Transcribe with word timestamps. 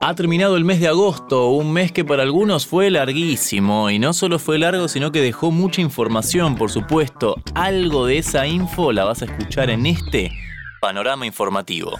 Ha 0.00 0.14
terminado 0.14 0.56
el 0.56 0.64
mes 0.64 0.80
de 0.80 0.88
agosto, 0.88 1.50
un 1.50 1.72
mes 1.72 1.92
que 1.92 2.04
para 2.04 2.22
algunos 2.22 2.66
fue 2.66 2.90
larguísimo, 2.90 3.90
y 3.90 3.98
no 3.98 4.12
solo 4.12 4.38
fue 4.38 4.58
largo, 4.58 4.88
sino 4.88 5.12
que 5.12 5.20
dejó 5.20 5.50
mucha 5.50 5.80
información, 5.80 6.56
por 6.56 6.70
supuesto. 6.70 7.36
Algo 7.54 8.06
de 8.06 8.18
esa 8.18 8.46
info 8.46 8.92
la 8.92 9.04
vas 9.04 9.22
a 9.22 9.26
escuchar 9.26 9.70
en 9.70 9.86
este 9.86 10.32
panorama 10.80 11.26
informativo. 11.26 11.92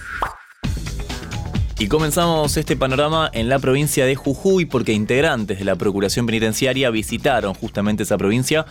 Y 1.83 1.89
comenzamos 1.89 2.57
este 2.57 2.77
panorama 2.77 3.29
en 3.33 3.49
la 3.49 3.59
provincia 3.59 4.07
de 4.07 4.15
Jujuy 4.15 4.67
porque 4.67 4.93
integrantes 4.93 5.59
de 5.59 5.65
la 5.65 5.75
Procuración 5.75 6.27
Penitenciaria 6.27 6.91
visitaron 6.91 7.55
justamente 7.55 8.05
esa 8.05 8.17
provincia 8.17 8.67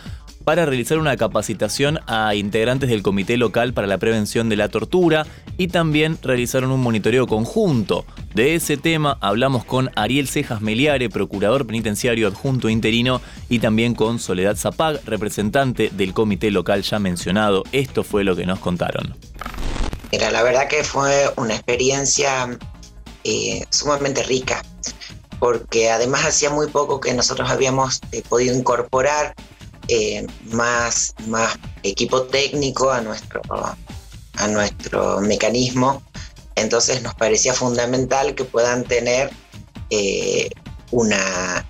para 0.46 0.66
realizar 0.66 0.98
una 0.98 1.18
capacitación 1.18 2.00
a 2.08 2.36
integrantes 2.36 2.90
del 2.90 3.04
Comité 3.04 3.36
Local 3.36 3.74
para 3.74 3.86
la 3.86 3.98
Prevención 3.98 4.48
de 4.48 4.56
la 4.56 4.70
Tortura 4.70 5.26
y 5.58 5.68
también 5.68 6.20
realizaron 6.22 6.72
un 6.72 6.80
monitoreo 6.80 7.28
conjunto. 7.28 8.06
De 8.34 8.56
ese 8.56 8.78
tema 8.78 9.18
hablamos 9.20 9.66
con 9.66 9.92
Ariel 9.98 10.30
Cejas 10.30 10.62
Meliare, 10.62 11.10
procurador 11.10 11.68
penitenciario 11.68 12.30
adjunto 12.30 12.70
interino, 12.70 13.20
y 13.50 13.60
también 13.60 13.94
con 13.94 14.20
Soledad 14.20 14.56
Zapag, 14.56 15.02
representante 15.06 15.90
del 15.92 16.14
Comité 16.14 16.50
Local 16.50 16.82
ya 16.84 16.98
mencionado. 16.98 17.66
Esto 17.74 18.06
fue 18.06 18.24
lo 18.24 18.38
que 18.38 18.46
nos 18.46 18.60
contaron. 18.60 19.18
Mira, 20.14 20.32
la 20.32 20.44
verdad 20.44 20.70
que 20.70 20.86
fue 20.86 21.30
una 21.36 21.56
experiencia 21.56 22.58
eh, 23.24 23.66
sumamente 23.70 24.24
rica, 24.24 24.64
porque 25.40 25.92
además 25.92 26.26
hacía 26.26 26.50
muy 26.50 26.68
poco 26.68 27.00
que 27.00 27.14
nosotros 27.14 27.50
habíamos 27.50 28.02
eh, 28.12 28.24
podido 28.28 28.56
incorporar 28.56 29.36
eh, 29.88 30.26
más, 30.52 31.14
más 31.28 31.58
equipo 31.84 32.24
técnico 32.24 32.92
a 32.92 33.02
nuestro, 33.02 33.42
a 34.36 34.48
nuestro 34.48 35.22
mecanismo. 35.22 36.02
Entonces 36.56 37.02
nos 37.02 37.16
parecía 37.16 37.54
fundamental 37.54 38.36
que 38.36 38.44
puedan 38.44 38.84
tener 38.84 39.32
una, 40.92 41.66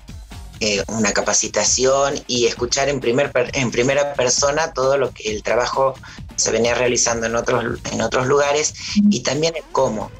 una 0.88 1.12
capacitación 1.12 2.16
y 2.28 2.46
escuchar 2.46 2.88
en, 2.88 3.00
primer, 3.00 3.32
en 3.54 3.72
primera 3.72 4.14
persona 4.14 4.74
todo 4.74 4.98
lo 4.98 5.12
que 5.12 5.32
el 5.32 5.44
trabajo 5.44 5.96
se 6.36 6.52
venía 6.52 6.76
realizando 6.76 7.26
en 7.26 7.36
otros, 7.36 7.80
en 7.92 8.02
otros 8.02 8.28
lugares 8.28 8.74
y 9.10 9.22
también 9.22 9.56
el 9.56 9.64
cómo. 9.72 10.12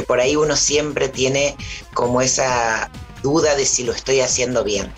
Que 0.00 0.06
por 0.06 0.18
ahí 0.18 0.34
uno 0.34 0.56
siempre 0.56 1.10
tiene 1.10 1.54
como 1.92 2.22
esa 2.22 2.90
duda 3.22 3.54
de 3.54 3.66
si 3.66 3.84
lo 3.84 3.92
estoy 3.92 4.20
haciendo 4.20 4.64
bien. 4.64 4.90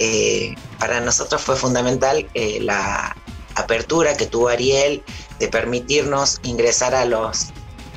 Eh, 0.00 0.56
para 0.80 0.98
nosotros 0.98 1.40
fue 1.40 1.54
fundamental 1.54 2.28
eh, 2.34 2.58
la 2.60 3.16
apertura 3.54 4.16
que 4.16 4.26
tuvo 4.26 4.48
Ariel 4.48 5.04
de 5.38 5.46
permitirnos 5.46 6.40
ingresar 6.42 6.96
a 6.96 7.04
los, 7.04 7.50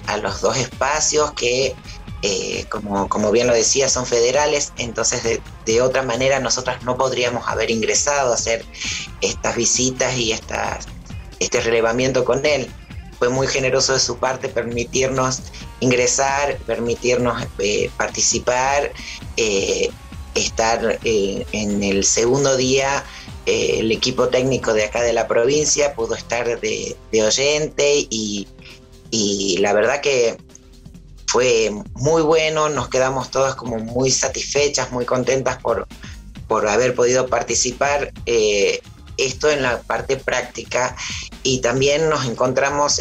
a 0.06 0.18
los 0.18 0.42
dos 0.42 0.58
espacios 0.58 1.32
que, 1.32 1.76
eh, 2.22 2.66
como, 2.70 3.10
como, 3.10 3.32
bien 3.32 3.48
lo 3.48 3.54
decía, 3.56 3.90
son 3.90 4.06
federales, 4.06 4.74
entonces 4.78 5.42
de, 5.66 5.82
otra 5.82 6.04
manera 6.04 6.40
nosotros 6.40 6.84
no 6.84 6.98
podríamos 6.98 7.48
haber 7.48 7.72
ingresado 7.72 8.32
a 8.32 8.36
hacer 8.36 8.64
estas 9.22 9.56
visitas 9.56 10.16
y 10.16 10.34
estas, 10.34 10.86
este 11.40 11.62
relevamiento 11.62 12.24
con 12.26 12.46
él. 12.46 12.72
Fue 13.18 13.30
muy 13.30 13.48
generoso 13.48 13.94
de 13.94 14.00
su 14.00 14.18
parte 14.18 14.50
permitirnos 14.50 15.42
ingresar, 15.86 16.58
permitirnos 16.66 17.44
participar 17.98 18.92
estar 20.36 21.00
eh, 21.04 21.46
en 21.54 21.82
el 21.82 22.04
segundo 22.04 22.56
día 22.58 23.04
eh, 23.46 23.78
el 23.80 23.92
equipo 23.92 24.28
técnico 24.28 24.74
de 24.74 24.84
acá 24.84 25.02
de 25.02 25.14
la 25.14 25.28
provincia 25.28 25.96
pudo 25.96 26.16
estar 26.16 26.60
de, 26.60 26.96
oyente 27.14 28.08
y, 28.10 28.48
la 29.60 29.72
verdad 29.72 30.02
que 30.02 30.38
fue 31.28 31.72
muy 31.94 32.22
bueno, 32.22 32.68
nos 32.68 32.90
quedamos 32.90 33.32
todas 33.32 33.56
como 33.56 33.78
muy 33.78 34.12
satisfechas, 34.12 34.92
muy 34.92 35.06
contentas 35.06 35.58
por, 35.62 35.88
por 36.50 36.68
haber 36.68 36.94
podido 36.96 37.28
participar 37.28 38.12
eh, 38.26 38.82
esto 39.16 39.50
en 39.50 39.64
la 39.64 39.82
parte 39.84 40.18
práctica 40.18 40.98
y 41.44 41.60
también 41.60 42.10
nos 42.10 42.26
encontramos 42.26 43.00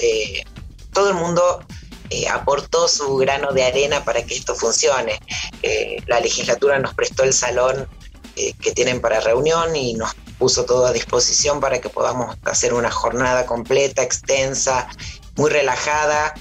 todo 0.92 1.08
el 1.08 1.16
mundo 1.16 1.64
eh, 2.10 2.28
aportó 2.28 2.86
su 2.86 3.16
grano 3.16 3.52
de 3.52 3.64
arena 3.64 4.04
para 4.04 4.22
que 4.22 4.34
esto 4.34 4.54
funcione. 4.54 5.18
Eh, 5.62 5.96
la 6.06 6.20
legislatura 6.20 6.78
nos 6.78 6.94
prestó 6.94 7.24
el 7.24 7.32
salón 7.32 7.88
eh, 8.36 8.52
que 8.60 8.72
tienen 8.72 9.00
para 9.00 9.20
reunión 9.20 9.74
y 9.74 9.94
nos 9.94 10.14
puso 10.38 10.64
todo 10.64 10.86
a 10.86 10.92
disposición 10.92 11.60
para 11.60 11.80
que 11.80 11.88
podamos 11.88 12.36
hacer 12.44 12.74
una 12.74 12.90
jornada 12.90 13.46
completa, 13.46 14.02
extensa, 14.02 14.88
muy 15.36 15.50
relajada. 15.50 16.34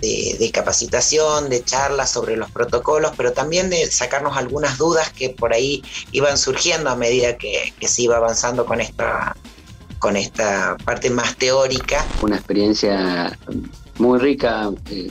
De, 0.00 0.50
capacitación, 0.50 1.50
de 1.50 1.62
charlas 1.62 2.10
sobre 2.10 2.34
los 2.34 2.50
protocolos, 2.50 3.12
pero 3.18 3.34
también 3.34 3.68
de 3.68 3.86
sacarnos 3.90 4.34
algunas 4.38 4.78
dudas 4.78 5.10
que 5.10 5.28
por 5.28 5.52
ahí 5.52 5.82
iban 6.10 6.38
surgiendo 6.38 6.88
a 6.88 6.96
medida 6.96 7.36
que, 7.36 7.74
se 7.86 8.00
iba 8.00 8.16
avanzando 8.16 8.64
con 8.64 8.80
esta, 8.80 9.36
con 9.98 10.16
esta 10.16 10.78
parte 10.86 11.10
más 11.10 11.36
teórica. 11.36 12.02
Una 12.22 12.36
experiencia 12.36 13.38
muy 14.00 14.18
rica, 14.18 14.70
eh, 14.90 15.10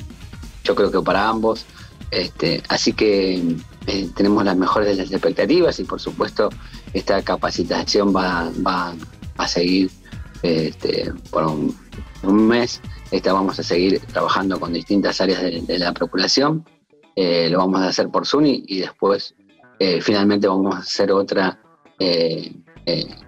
yo 0.64 0.76
creo 0.76 0.92
que 0.92 1.02
para 1.02 1.28
ambos. 1.30 1.66
Este, 2.12 2.64
así 2.70 2.94
que 2.94 3.36
eh, 3.86 4.10
tenemos 4.16 4.44
las 4.44 4.58
mejores 4.58 4.90
de 4.90 5.04
las 5.04 5.12
expectativas 5.12 5.80
y 5.80 5.84
por 5.84 6.02
supuesto 6.02 6.50
esta 6.94 7.22
capacitación 7.22 8.16
va, 8.16 8.52
a 9.38 9.48
seguir 9.48 9.92
este, 10.42 11.14
por 11.30 11.46
un, 11.46 11.76
mes. 12.48 12.82
Esta 13.12 13.32
vamos 13.32 13.60
a 13.60 13.64
seguir 13.64 14.00
trabajando 14.12 14.60
con 14.60 14.74
distintas 14.74 15.22
áreas 15.22 15.42
de, 15.42 15.80
la 15.80 15.94
Procuración. 15.94 16.66
Eh, 17.16 17.50
lo 17.50 17.60
vamos 17.60 17.82
a 17.82 17.88
hacer 17.88 18.10
por 18.10 18.26
SUNY 18.26 18.66
y 18.68 18.80
después 18.80 19.36
finalmente 20.02 20.46
vamos 20.46 20.76
a 20.76 20.80
hacer 20.80 21.10
otra 21.12 21.58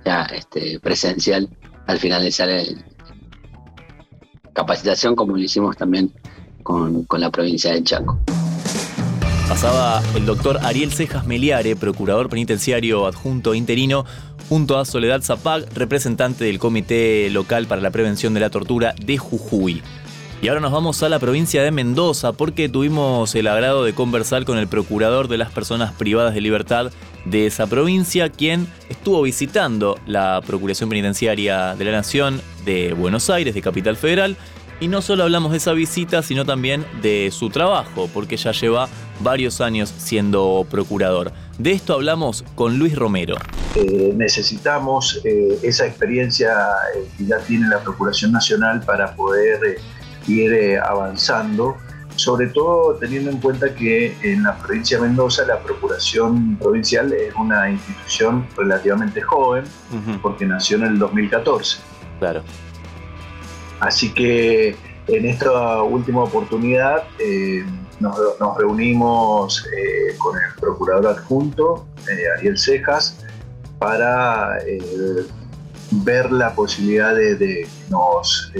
ya 0.06 0.24
este, 0.34 0.80
presencial 0.82 1.48
al 1.88 1.98
finalizar 1.98 2.50
el, 2.50 2.84
capacitación 4.54 5.16
como 5.16 5.34
lo 5.34 5.40
hicimos 5.42 5.78
también 5.78 6.12
con, 6.64 7.06
la 7.18 7.30
provincia 7.30 7.74
de 7.74 7.84
Chaco. 7.84 8.20
Pasaba 9.48 10.02
el 10.16 10.26
doctor 10.26 10.60
Ariel 10.64 10.94
Cejas 10.94 11.26
Meliare, 11.28 11.76
procurador 11.76 12.30
penitenciario 12.30 13.06
adjunto 13.06 13.54
interino, 13.54 14.06
junto 14.48 14.78
a 14.78 14.86
Soledad 14.86 15.22
Zapag, 15.22 15.66
representante 15.74 16.46
del 16.46 16.60
Comité 16.60 17.30
Local 17.30 17.68
para 17.68 17.82
la 17.82 17.92
Prevención 17.92 18.34
de 18.34 18.40
la 18.40 18.50
Tortura 18.50 18.96
de 19.06 19.18
Jujuy. 19.18 19.82
Y 20.41 20.47
ahora 20.47 20.59
nos 20.59 20.72
vamos 20.72 21.03
a 21.03 21.09
la 21.09 21.19
provincia 21.19 21.62
de 21.62 21.69
Mendoza 21.69 22.34
porque 22.34 22.68
tuvimos 22.68 23.35
el 23.35 23.46
agrado 23.46 23.84
de 23.84 23.94
conversar 23.94 24.44
con 24.44 24.57
el 24.57 24.68
procurador 24.68 25.28
de 25.28 25.38
las 25.38 25.52
personas 25.52 25.94
privadas 25.94 26.34
de 26.34 26.41
libertad 26.41 26.91
de 27.25 27.46
esa 27.46 27.68
provincia, 27.68 28.28
quien 28.29 28.66
estuvo 28.90 29.22
visitando 29.22 30.00
la 30.07 30.41
Procuración 30.47 30.90
Penitenciaria 30.90 31.75
de 31.75 31.85
la 31.85 31.91
Nación 31.91 32.41
de 32.66 32.94
Buenos 32.94 33.29
Aires, 33.29 33.53
de 33.53 33.62
Capital 33.62 33.96
Federal. 33.97 34.35
Y 34.79 34.88
no 34.88 35.03
solo 35.03 35.22
hablamos 35.25 35.52
de 35.52 35.59
esa 35.59 35.74
visita, 35.74 36.24
sino 36.24 36.44
también 36.44 36.88
de 37.03 37.29
su 37.31 37.52
trabajo, 37.52 38.09
porque 38.12 38.35
ya 38.35 38.52
lleva 38.52 38.90
varios 39.19 39.62
años 39.62 39.94
siendo 39.96 40.66
procurador. 40.72 41.31
De 41.59 41.72
esto 41.72 41.94
hablamos 41.94 42.44
con 42.56 42.79
Luis 42.79 42.96
Romero. 42.96 43.35
Eh, 43.75 44.12
necesitamos 44.16 45.22
eh, 45.23 45.59
esa 45.62 45.85
experiencia 45.85 46.52
eh, 46.96 47.06
que 47.16 47.28
ya 47.28 47.38
tiene 47.41 47.69
la 47.69 47.84
Procuración 47.84 48.31
Nacional 48.31 48.81
para 48.84 49.16
poder 49.16 49.59
ir 50.28 50.80
avanzando, 50.80 51.78
sobre 52.16 52.48
todo 52.48 52.96
teniendo 52.96 53.32
en 53.32 53.38
cuenta 53.38 53.74
que 53.74 54.16
en 54.22 54.44
la 54.44 54.58
provincia 54.58 54.98
de 54.98 55.08
Mendoza 55.08 55.46
la 55.46 55.59
Procuración 55.59 56.58
Provincial 56.58 57.12
es 57.14 57.34
una 57.36 57.70
institución 57.70 58.46
relativamente 58.56 59.22
joven, 59.22 59.64
porque 60.22 60.46
nació 60.46 60.78
en 60.78 60.84
el 60.84 61.00
2014. 61.00 61.80
Claro. 62.20 62.44
Así 63.80 64.14
que 64.14 64.76
en 65.08 65.26
esta 65.26 65.82
última 65.82 66.24
oportunidad 66.24 67.03
eh, 67.20 67.66
nos, 68.00 68.16
reunimos 68.58 69.66
eh, 69.66 70.16
con 70.18 70.38
el 70.38 70.59
procurador 70.59 71.08
adjunto, 71.08 71.88
eh, 72.08 72.38
Ariel 72.38 72.58
Cejas, 72.58 73.18
para 73.79 74.59
ver 75.91 76.32
la 76.32 76.53
posibilidad 76.53 77.16
de, 77.16 77.68
nos, 77.90 78.52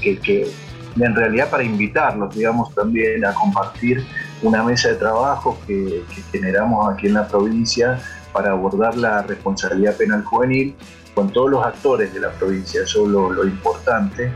que 0.00 0.50
en 0.96 1.14
realidad 1.14 1.50
para 1.50 1.64
invitarlos, 1.64 2.34
digamos, 2.34 2.74
también 2.74 3.24
a 3.24 3.32
compartir 3.34 4.04
una 4.42 4.62
mesa 4.62 4.88
de 4.88 4.96
trabajo 4.96 5.58
que, 5.66 6.02
generamos 6.30 6.92
aquí 6.92 7.06
en 7.06 7.14
la 7.14 7.26
provincia 7.28 8.00
para 8.32 8.52
abordar 8.52 8.96
la 8.96 9.22
responsabilidad 9.22 9.96
penal 9.96 10.24
juvenil 10.24 10.74
con 11.14 11.30
todos 11.30 11.50
los 11.50 11.64
actores 11.64 12.12
de 12.14 12.20
la 12.20 12.30
provincia, 12.30 12.82
eso 12.82 13.04
es 13.04 13.10
lo, 13.10 13.44
importante, 13.44 14.32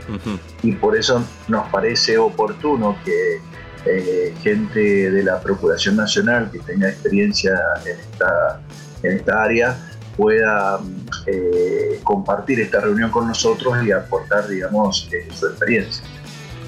y 0.61 0.73
por 0.73 0.95
eso 0.95 1.23
nos 1.47 1.67
parece 1.69 2.19
oportuno 2.19 2.95
que 3.03 3.41
eh, 3.85 4.35
gente 4.43 5.11
de 5.11 5.23
la 5.23 5.39
Procuración 5.39 5.95
Nacional 5.95 6.51
que 6.51 6.59
tenga 6.59 6.89
experiencia 6.89 7.57
en 7.85 7.99
esta, 7.99 8.61
en 9.01 9.17
esta 9.17 9.43
área 9.43 9.77
pueda 10.17 10.79
eh, 11.27 11.99
compartir 12.03 12.59
esta 12.59 12.81
reunión 12.81 13.11
con 13.11 13.27
nosotros 13.27 13.77
y 13.85 13.91
aportar, 13.91 14.47
digamos, 14.47 15.07
eh, 15.13 15.27
su 15.31 15.47
experiencia. 15.47 16.03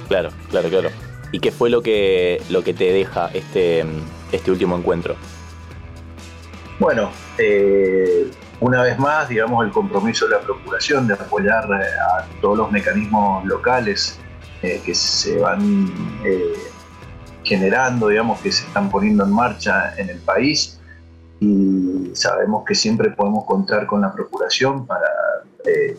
Claro, 0.09 0.31
claro, 0.49 0.69
claro. 0.69 0.89
¿Y 1.31 1.39
qué 1.39 1.51
fue 1.51 1.69
lo 1.69 1.83
que, 1.83 2.41
lo 2.49 2.63
que 2.63 2.73
te 2.73 2.91
deja 2.91 3.29
este, 3.31 3.85
este 4.31 4.51
último 4.51 4.75
encuentro? 4.75 5.15
Bueno, 6.79 7.11
eh, 7.37 8.31
una 8.59 8.81
vez 8.81 8.97
más, 8.97 9.29
digamos, 9.29 9.63
el 9.63 9.71
compromiso 9.71 10.27
de 10.27 10.31
la 10.31 10.41
Procuración 10.41 11.07
de 11.07 11.13
apoyar 11.13 11.65
eh, 11.65 11.85
a 11.85 12.25
todos 12.41 12.57
los 12.57 12.71
mecanismos 12.71 13.45
locales 13.45 14.17
eh, 14.63 14.81
que 14.83 14.95
se 14.95 15.37
van 15.37 15.93
generando, 17.43 18.07
digamos, 18.07 18.41
que 18.41 18.51
se 18.51 18.65
están 18.65 18.89
poniendo 18.89 19.23
en 19.23 19.31
marcha 19.31 19.93
en 19.97 20.09
el 20.09 20.17
país. 20.17 20.79
Y 21.39 22.09
sabemos 22.13 22.63
que 22.65 22.73
siempre 22.73 23.11
podemos 23.11 23.45
contar 23.45 23.85
con 23.85 24.01
la 24.01 24.11
Procuración 24.11 24.87
para 24.87 25.05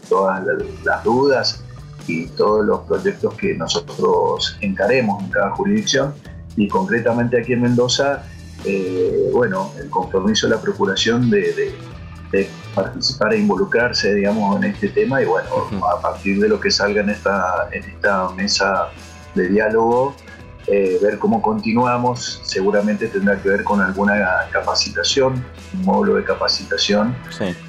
todas 0.08 0.42
las 0.82 1.04
dudas 1.04 1.62
y 2.10 2.26
todos 2.36 2.64
los 2.66 2.80
proyectos 2.80 3.34
que 3.34 3.54
nosotros 3.54 4.56
encaremos 4.60 5.22
en 5.22 5.30
cada 5.30 5.50
jurisdicción. 5.50 6.14
Y 6.56 6.68
concretamente 6.68 7.40
aquí 7.40 7.52
en 7.52 7.62
Mendoza, 7.62 8.24
eh, 8.64 9.30
bueno, 9.32 9.72
el 9.80 9.88
compromiso 9.88 10.48
de 10.48 10.56
la 10.56 10.60
Procuración 10.60 11.30
de, 11.30 11.74
participar 12.74 13.34
e 13.34 13.38
involucrarse, 13.38 14.14
digamos, 14.14 14.56
en 14.56 14.70
este 14.70 14.88
tema 14.88 15.20
y 15.20 15.24
bueno, 15.24 15.48
a 15.92 16.00
partir 16.00 16.40
de 16.40 16.48
lo 16.48 16.60
que 16.60 16.70
salga 16.70 17.00
en 17.00 17.10
esta, 17.10 17.68
en 17.72 17.82
esta 17.82 18.30
mesa 18.30 18.90
de 19.34 19.48
diálogo, 19.48 20.14
eh, 20.72 21.00
ver 21.02 21.18
cómo 21.18 21.42
continuamos, 21.42 22.40
seguramente 22.44 23.08
tendrá 23.08 23.42
que 23.42 23.48
ver 23.48 23.64
con 23.64 23.80
alguna 23.80 24.14
capacitación, 24.52 25.44
un 25.74 25.84
módulo 25.84 26.14
de 26.14 26.22
capacitación 26.22 27.12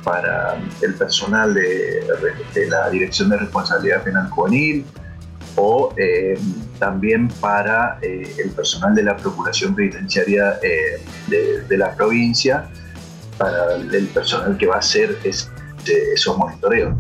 para 0.04 0.62
el 0.84 0.94
personal 0.94 1.52
de, 1.52 2.04
la 2.70 2.92
Dirección 2.92 3.30
de 3.30 3.38
Responsabilidad 3.38 4.04
Penal 4.04 4.30
Juvenil 4.30 4.86
o 5.56 5.92
eh, 5.98 6.38
también 6.78 7.28
para 7.40 7.98
eh, 8.04 8.36
el 8.38 8.52
personal 8.52 8.94
de 8.94 9.02
la 9.02 9.18
Procuración 9.18 9.74
Penitenciaria 9.74 10.60
de, 11.28 11.64
de, 11.68 11.78
la 11.78 11.96
provincia, 11.96 12.70
para 13.40 13.78
el 13.78 14.08
personal 14.10 14.56
que 14.60 14.68
va 14.68 14.76
a 14.76 14.80
hacer 14.80 15.18
esos 15.26 16.38
monitoreos. 16.38 16.94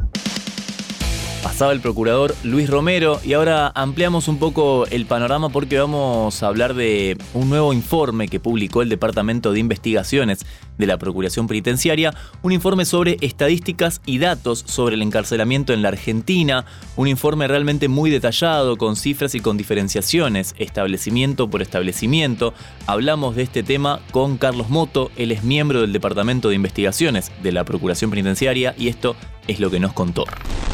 Pasaba 1.43 1.71
el 1.71 1.81
procurador 1.81 2.35
Luis 2.43 2.69
Romero. 2.69 3.19
Y 3.23 3.33
ahora 3.33 3.71
ampliamos 3.73 4.27
un 4.27 4.37
poco 4.37 4.85
el 4.87 5.07
panorama 5.07 5.49
porque 5.49 5.79
vamos 5.79 6.43
a 6.43 6.47
hablar 6.47 6.75
de 6.75 7.17
un 7.33 7.49
nuevo 7.49 7.73
informe 7.73 8.27
que 8.27 8.39
publicó 8.39 8.83
el 8.83 8.89
Departamento 8.89 9.51
de 9.51 9.59
Investigaciones 9.59 10.45
de 10.77 10.85
la 10.85 10.99
Procuración 10.99 11.47
Penitenciaria, 11.47 12.13
un 12.43 12.51
informe 12.51 12.85
sobre 12.85 13.17
estadísticas 13.21 14.01
y 14.05 14.19
datos 14.19 14.63
sobre 14.67 14.95
el 14.95 15.01
encarcelamiento 15.01 15.73
en 15.73 15.81
la 15.81 15.89
Argentina, 15.89 16.65
un 16.95 17.07
informe 17.07 17.47
realmente 17.47 17.87
muy 17.87 18.11
detallado 18.11 18.77
con 18.77 18.95
cifras 18.95 19.33
y 19.33 19.39
con 19.39 19.57
diferenciaciones, 19.57 20.53
establecimiento 20.59 21.49
por 21.49 21.63
establecimiento. 21.63 22.53
Hablamos 22.85 23.35
de 23.35 23.43
este 23.43 23.63
tema 23.63 23.99
con 24.11 24.37
Carlos 24.37 24.69
Moto, 24.69 25.11
él 25.17 25.31
es 25.31 25.43
miembro 25.43 25.81
del 25.81 25.93
Departamento 25.93 26.49
de 26.49 26.55
Investigaciones 26.55 27.31
de 27.41 27.51
la 27.51 27.63
Procuración 27.63 28.11
Penitenciaria 28.11 28.75
y 28.77 28.89
esto 28.89 29.15
es 29.47 29.59
lo 29.59 29.71
que 29.71 29.79
nos 29.79 29.93
contó. 29.93 30.25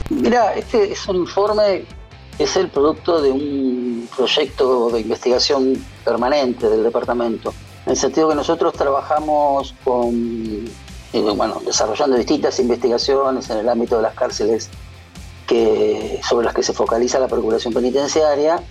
Mira, 0.09 0.53
este 0.53 0.91
es 0.91 1.07
un 1.07 1.17
informe, 1.17 1.85
es 2.39 2.55
el 2.55 2.69
producto 2.69 3.21
de 3.21 3.31
un 3.31 4.07
proyecto 4.15 4.89
de 4.89 5.01
investigación 5.01 5.73
permanente 6.05 6.69
del 6.69 6.83
departamento, 6.83 7.53
en 7.85 7.91
el 7.91 7.97
sentido 7.97 8.29
que 8.29 8.35
nosotros 8.35 8.73
trabajamos 8.73 9.75
con, 9.83 10.65
eh, 11.13 11.21
bueno, 11.35 11.61
desarrollando 11.65 12.15
distintas 12.15 12.59
investigaciones 12.59 13.49
en 13.49 13.57
el 13.57 13.69
ámbito 13.69 13.97
de 13.97 14.03
las 14.03 14.13
cárceles 14.13 14.69
que, 15.45 16.21
sobre 16.27 16.45
las 16.45 16.55
que 16.55 16.63
se 16.63 16.73
focaliza 16.73 17.19
la 17.19 17.27
Procuración 17.27 17.73
Penitenciaria 17.73 18.61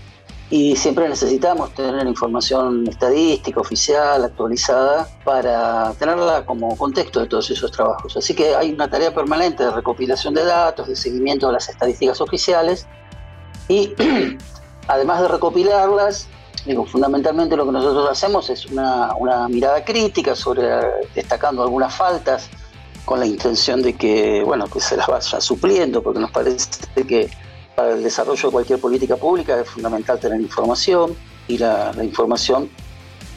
y 0.48 0.76
siempre 0.76 1.08
necesitamos 1.08 1.74
tener 1.74 2.06
información 2.06 2.86
estadística, 2.88 3.60
oficial, 3.60 4.24
actualizada, 4.24 5.08
para 5.24 5.92
tenerla 5.94 6.46
como 6.46 6.76
contexto 6.76 7.20
de 7.20 7.26
todos 7.26 7.50
esos 7.50 7.72
trabajos. 7.72 8.16
Así 8.16 8.32
que 8.34 8.54
hay 8.54 8.72
una 8.72 8.88
tarea 8.88 9.12
permanente 9.12 9.64
de 9.64 9.72
recopilación 9.72 10.34
de 10.34 10.44
datos, 10.44 10.86
de 10.86 10.94
seguimiento 10.94 11.48
de 11.48 11.54
las 11.54 11.68
estadísticas 11.68 12.20
oficiales 12.20 12.86
y 13.68 13.92
además 14.88 15.20
de 15.22 15.28
recopilarlas, 15.28 16.28
digo, 16.64 16.86
fundamentalmente 16.86 17.56
lo 17.56 17.66
que 17.66 17.72
nosotros 17.72 18.08
hacemos 18.08 18.48
es 18.48 18.66
una, 18.66 19.16
una 19.16 19.48
mirada 19.48 19.84
crítica 19.84 20.36
sobre 20.36 20.62
destacando 21.12 21.64
algunas 21.64 21.92
faltas 21.92 22.48
con 23.04 23.18
la 23.18 23.26
intención 23.26 23.82
de 23.82 23.94
que, 23.94 24.44
bueno, 24.44 24.68
que 24.68 24.80
se 24.80 24.96
las 24.96 25.08
vaya 25.08 25.40
supliendo, 25.40 26.02
porque 26.02 26.20
nos 26.20 26.30
parece 26.30 26.68
que 27.08 27.30
para 27.76 27.92
el 27.92 28.02
desarrollo 28.02 28.48
de 28.48 28.52
cualquier 28.52 28.80
política 28.80 29.16
pública 29.16 29.60
es 29.60 29.68
fundamental 29.68 30.18
tener 30.18 30.40
información 30.40 31.14
y 31.46 31.58
la, 31.58 31.92
información 32.02 32.70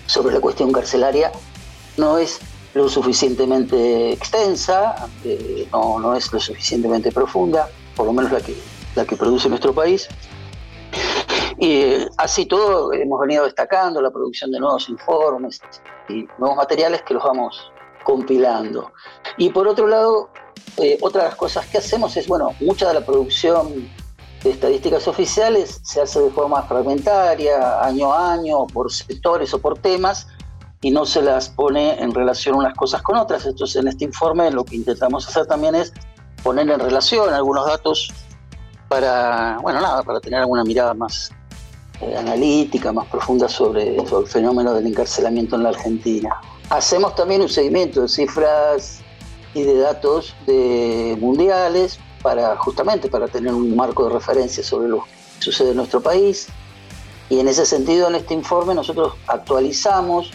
sobre 0.07 0.33
la 0.33 0.39
cuestión 0.39 0.71
carcelaria 0.71 1.31
no 1.97 2.17
es 2.17 2.39
lo 2.73 2.87
suficientemente 2.87 4.13
extensa, 4.13 5.09
eh, 5.23 5.67
no, 5.71 6.15
es 6.15 6.31
lo 6.31 6.39
suficientemente 6.39 7.11
profunda, 7.11 7.69
por 7.95 8.05
lo 8.05 8.13
menos 8.13 8.31
la 8.31 8.39
que, 8.39 8.55
la 8.95 9.05
que 9.05 9.17
produce 9.17 9.49
nuestro 9.49 9.73
país. 9.73 10.07
Y 11.57 11.71
eh, 11.81 12.09
así 12.17 12.45
todo 12.45 12.93
hemos 12.93 13.19
venido 13.19 13.43
destacando 13.43 14.01
la 14.01 14.11
producción 14.11 14.51
de 14.51 14.59
nuevos 14.59 14.87
informes 14.87 15.59
y 16.07 16.25
nuevos 16.37 16.55
materiales 16.55 17.01
que 17.01 17.13
los 17.13 17.23
vamos 17.23 17.71
compilando. 18.05 18.93
Y 19.37 19.49
por 19.49 19.67
otro 19.67 19.87
lado, 19.87 20.29
eh, 20.77 20.97
otra 21.01 21.23
de 21.23 21.27
las 21.29 21.35
cosas 21.35 21.65
que 21.67 21.79
hacemos 21.79 22.15
es, 22.15 22.27
bueno, 22.27 22.55
mucha 22.61 22.87
de 22.87 22.93
la 22.93 23.05
producción 23.05 23.89
estadísticas 24.43 25.07
oficiales 25.07 25.81
se 25.83 26.01
hace 26.01 26.19
de 26.19 26.29
forma 26.29 26.61
fragmentaria, 26.63 27.83
año 27.83 28.13
a 28.13 28.33
año, 28.33 28.67
por 28.67 28.91
sectores 28.91 29.53
o 29.53 29.59
por 29.59 29.77
temas, 29.77 30.27
y 30.81 30.91
no 30.91 31.05
se 31.05 31.21
las 31.21 31.49
pone 31.49 32.01
en 32.01 32.13
relación 32.13 32.55
unas 32.55 32.73
cosas 32.75 33.01
con 33.01 33.17
otras. 33.17 33.45
Entonces, 33.45 33.75
en 33.75 33.87
este 33.89 34.05
informe 34.05 34.49
lo 34.51 34.63
que 34.63 34.75
intentamos 34.75 35.27
hacer 35.27 35.45
también 35.45 35.75
es 35.75 35.93
poner 36.43 36.69
en 36.69 36.79
relación 36.79 37.33
algunos 37.33 37.65
datos 37.65 38.11
para, 38.87 39.57
bueno, 39.61 39.81
nada, 39.81 40.03
para 40.03 40.19
tener 40.19 40.39
alguna 40.39 40.63
mirada 40.63 40.93
más 40.93 41.31
eh, 42.01 42.15
analítica, 42.15 42.93
más 42.93 43.07
profunda 43.07 43.49
sobre, 43.49 43.97
sobre 44.07 44.25
el 44.25 44.31
fenómeno 44.31 44.73
del 44.73 44.87
encarcelamiento 44.87 45.57
en 45.57 45.63
la 45.63 45.69
Argentina. 45.69 46.41
Hacemos 46.69 47.13
también 47.15 47.41
un 47.41 47.49
seguimiento 47.49 48.01
de 48.01 48.07
cifras 48.07 49.01
y 49.53 49.63
de 49.63 49.79
datos 49.79 50.35
de 50.45 51.17
mundiales 51.19 51.99
para 52.21 52.55
justamente 52.57 53.09
para 53.09 53.27
tener 53.27 53.53
un 53.53 53.75
marco 53.75 54.05
de 54.07 54.13
referencia 54.13 54.63
sobre 54.63 54.89
lo 54.89 55.03
que 55.03 55.09
sucede 55.39 55.71
en 55.71 55.77
nuestro 55.77 56.01
país. 56.01 56.47
Y 57.29 57.39
en 57.39 57.47
ese 57.47 57.65
sentido, 57.65 58.07
en 58.07 58.15
este 58.15 58.33
informe 58.33 58.73
nosotros 58.73 59.13
actualizamos 59.27 60.31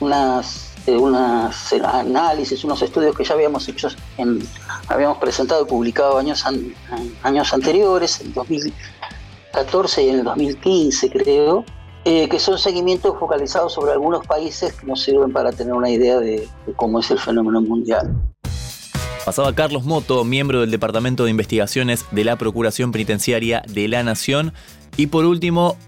unas, 0.00 0.72
eh, 0.86 0.96
unas 0.96 1.72
análisis, 1.72 2.64
unos 2.64 2.80
estudios 2.82 3.14
que 3.16 3.24
ya 3.24 3.34
habíamos 3.34 3.68
hecho, 3.68 3.88
habíamos 4.88 5.18
presentado 5.18 5.62
y 5.62 5.66
publicado 5.66 6.18
años, 6.18 6.44
años 7.22 7.52
anteriores, 7.52 8.20
en 8.20 8.32
2014 8.32 10.02
y 10.02 10.08
en 10.08 10.18
el 10.20 10.24
2015 10.24 11.10
creo, 11.10 11.64
eh, 12.06 12.28
que 12.28 12.38
son 12.38 12.58
seguimientos 12.58 13.18
focalizados 13.18 13.72
sobre 13.74 13.92
algunos 13.92 14.26
países 14.26 14.72
que 14.74 14.86
nos 14.86 15.02
sirven 15.02 15.32
para 15.32 15.52
tener 15.52 15.74
una 15.74 15.90
idea 15.90 16.18
de 16.18 16.48
cómo 16.76 17.00
es 17.00 17.10
el 17.10 17.18
fenómeno 17.18 17.60
mundial. 17.60 18.33
Pasaba 19.24 19.54
Carlos 19.54 19.84
Moto, 19.84 20.24
miembro 20.24 20.60
del 20.60 20.70
Departamento 20.70 21.24
de 21.24 21.30
Investigaciones 21.30 22.04
de 22.10 22.24
la 22.24 22.36
Procuración 22.36 22.92
Penitenciaria 22.92 23.62
de 23.66 23.88
la 23.88 24.02
Nación. 24.02 24.52
Y 24.98 25.06
por 25.06 25.24
último, 25.24 25.78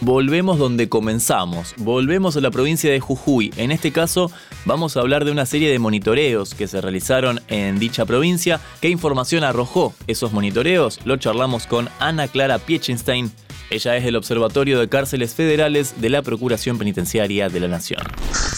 volvemos 0.00 0.58
donde 0.58 0.90
comenzamos. 0.90 1.74
Volvemos 1.78 2.36
a 2.36 2.40
la 2.40 2.50
provincia 2.50 2.90
de 2.90 3.00
Jujuy. 3.00 3.52
En 3.56 3.70
este 3.70 3.90
caso, 3.90 4.30
vamos 4.66 4.96
a 4.96 5.00
hablar 5.00 5.24
de 5.24 5.32
una 5.32 5.46
serie 5.46 5.70
de 5.70 5.78
monitoreos 5.78 6.54
que 6.54 6.68
se 6.68 6.82
realizaron 6.82 7.40
en 7.48 7.78
dicha 7.78 8.04
provincia. 8.04 8.60
¿Qué 8.82 8.90
información 8.90 9.44
arrojó 9.44 9.94
esos 10.06 10.32
monitoreos? 10.32 11.00
Lo 11.04 11.16
charlamos 11.16 11.66
con 11.66 11.88
Ana 12.00 12.28
Clara 12.28 12.58
Piechenstein, 12.58 13.32
ella 13.70 13.96
es 13.96 14.04
del 14.04 14.16
Observatorio 14.16 14.78
de 14.78 14.88
Cárceles 14.88 15.34
Federales 15.34 16.00
de 16.00 16.10
la 16.10 16.22
Procuración 16.22 16.78
Penitenciaria 16.78 17.48
de 17.48 17.60
la 17.60 17.68
Nación. 17.68 18.02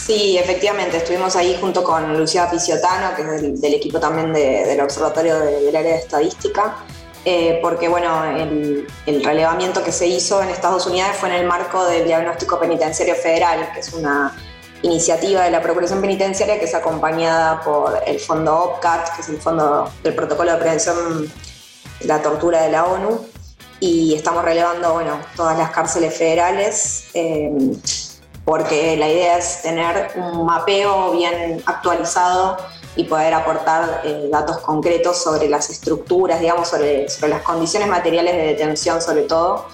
Sí, 0.06 0.38
efectivamente, 0.38 0.98
estuvimos 0.98 1.34
ahí 1.34 1.58
junto 1.60 1.82
con 1.82 2.16
Lucía 2.16 2.48
Piciotano, 2.48 3.16
que 3.16 3.22
es 3.22 3.60
del, 3.60 3.74
equipo 3.74 3.98
también 3.98 4.32
del 4.32 4.80
Observatorio 4.80 5.36
del 5.40 5.74
área 5.74 5.94
de 5.94 5.98
estadística, 5.98 6.76
eh, 7.24 7.58
porque 7.60 7.88
bueno, 7.88 8.24
el, 8.24 8.86
relevamiento 9.24 9.82
que 9.82 9.90
se 9.90 10.06
hizo 10.06 10.40
en 10.40 10.50
Estados 10.50 10.86
Unidos 10.86 11.08
fue 11.18 11.30
en 11.30 11.34
el 11.34 11.46
marco 11.48 11.84
del 11.86 12.06
Diagnóstico 12.06 12.60
Penitenciario 12.60 13.16
Federal, 13.16 13.72
que 13.74 13.80
es 13.80 13.92
una 13.94 14.32
iniciativa 14.82 15.42
de 15.42 15.50
la 15.50 15.60
Procuración 15.60 16.00
Penitenciaria 16.00 16.60
que 16.60 16.66
es 16.66 16.74
acompañada 16.76 17.60
por 17.62 18.00
el 18.06 18.20
Fondo 18.20 18.54
OPCAT, 18.54 19.16
que 19.16 19.22
es 19.22 19.28
el 19.28 19.38
Fondo 19.38 19.90
del 20.04 20.14
Protocolo 20.14 20.52
de 20.52 20.58
Prevención 20.58 21.32
de 21.98 22.06
la 22.06 22.22
Tortura 22.22 22.62
de 22.62 22.70
la 22.70 22.84
ONU, 22.84 23.26
y 23.80 24.14
estamos 24.14 24.44
relevando 24.44 24.92
bueno, 24.92 25.18
todas 25.34 25.58
las 25.58 25.72
cárceles 25.72 26.16
federales 26.16 27.08
eh, 27.12 27.50
porque 28.46 28.96
la 28.96 29.08
idea 29.08 29.38
es 29.38 29.60
tener 29.62 30.12
un 30.14 30.46
mapeo 30.46 31.10
bien 31.10 31.60
actualizado 31.66 32.56
y 32.94 33.02
poder 33.02 33.34
aportar 33.34 34.02
eh, 34.04 34.28
datos 34.30 34.58
concretos 34.58 35.20
sobre 35.20 35.48
las 35.48 35.68
estructuras, 35.68 36.40
digamos, 36.40 36.68
sobre, 36.68 37.08
sobre, 37.08 37.30
las 37.30 37.42
condiciones 37.42 37.88
materiales 37.88 38.36
de 38.36 38.42
detención 38.44 39.02
sobre 39.02 39.22
todo. 39.22 39.66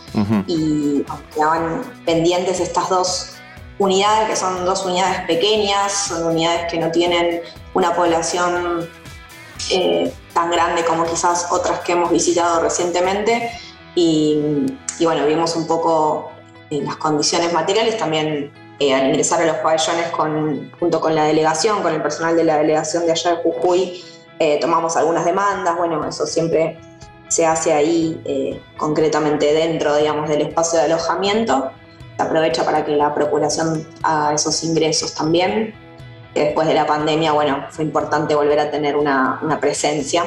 Y 0.47 1.05
quedaban 1.35 1.83
pendientes 2.07 2.61
estas 2.61 2.89
dos 2.89 3.35
unidades, 3.79 4.31
que 4.31 4.37
son 4.37 4.65
dos 4.65 4.87
unidades 4.87 5.21
pequeñas, 5.27 5.93
son 6.09 6.27
unidades 6.29 6.73
que 6.73 6.79
no 6.79 6.91
tienen 6.91 7.43
una 7.75 7.95
población 7.95 8.89
eh, 9.71 10.13
tan 10.33 10.51
grande 10.51 10.83
como 10.87 11.05
quizás 11.05 11.47
otras 11.51 11.81
que 11.81 11.93
hemos 11.93 12.11
visitado 12.11 12.63
recientemente. 12.63 13.51
Y, 13.95 14.65
y 14.99 15.05
bueno, 15.05 15.27
vimos 15.27 15.57
un 15.57 15.67
poco 15.67 16.33
las 16.71 16.97
condiciones 16.97 17.53
materiales 17.53 17.99
también 17.99 18.51
eh, 18.79 18.95
al 18.95 19.09
ingresar 19.09 19.43
a 19.43 19.47
los 19.47 19.57
pabellones 19.57 20.09
con, 20.09 20.73
junto 20.79 21.01
con 21.01 21.15
la 21.15 21.25
delegación, 21.25 21.83
con 21.83 21.95
el 21.95 22.03
personal 22.03 22.37
de 22.37 22.45
la 22.45 22.59
delegación 22.59 23.07
de 23.07 23.13
allá 23.13 23.37
de 23.37 23.37
Jujuy, 23.43 24.05
eh, 24.39 24.59
tomamos 24.61 24.97
algunas 24.97 25.25
demandas, 25.25 25.77
bueno, 25.77 26.05
eso 26.07 26.27
siempre 26.27 26.79
se 27.29 27.47
hace 27.47 27.73
ahí 27.73 28.21
eh, 28.25 28.61
concretamente 28.77 29.53
dentro, 29.55 29.97
digamos, 29.97 30.29
del 30.29 30.43
espacio 30.43 30.79
de 30.79 30.87
alojamiento, 30.87 31.71
se 32.17 32.23
aprovecha 32.23 32.65
para 32.65 32.85
que 32.85 32.97
la 32.97 33.15
procuración 33.15 33.87
haga 34.03 34.35
esos 34.35 34.63
ingresos 34.65 35.15
también. 35.15 35.75
Después 36.35 36.67
de 36.67 36.75
la 36.75 36.87
pandemia, 36.87 37.33
bueno, 37.33 37.67
fue 37.71 37.85
importante 37.85 38.35
volver 38.35 38.59
a 38.59 38.71
tener 38.71 38.97
una, 38.97 39.39
una 39.43 39.61
presencia. 39.61 40.25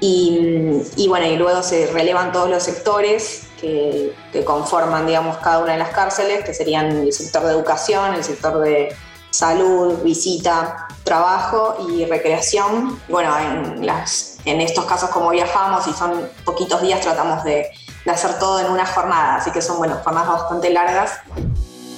Y, 0.00 0.82
y, 0.96 1.08
bueno, 1.08 1.26
y 1.26 1.36
luego 1.36 1.62
se 1.62 1.86
relevan 1.86 2.32
todos 2.32 2.50
los 2.50 2.62
sectores 2.62 3.46
que, 3.60 4.14
conforman, 4.44 5.06
digamos, 5.06 5.38
cada 5.38 5.60
una 5.60 5.72
de 5.72 5.78
las 5.78 5.90
cárceles, 5.90 6.44
que 6.44 6.52
serían 6.52 6.90
el 6.90 7.12
sector 7.12 7.42
de 7.44 7.52
educación, 7.52 8.14
el 8.14 8.22
sector 8.22 8.60
de 8.60 8.94
salud, 9.30 10.02
visita, 10.02 10.86
trabajo 11.04 11.76
y 11.88 12.04
recreación. 12.04 13.00
Bueno, 13.08 13.36
en, 13.38 13.86
las, 13.86 14.38
en 14.44 14.60
estos 14.60 14.84
casos 14.84 15.10
como 15.10 15.30
viajamos 15.30 15.86
y 15.86 15.92
son 15.92 16.28
poquitos 16.44 16.82
días, 16.82 17.00
tratamos 17.00 17.42
de, 17.44 17.70
de 18.04 18.10
hacer 18.10 18.38
todo 18.38 18.60
en 18.60 18.70
una 18.70 18.86
jornada, 18.86 19.36
así 19.36 19.50
que 19.50 19.62
son, 19.62 19.78
bueno, 19.78 19.98
jornadas 20.04 20.28
bastante 20.28 20.70
largas. 20.70 21.20